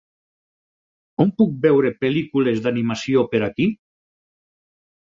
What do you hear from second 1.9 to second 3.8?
pel·lícules d'animació per aquí?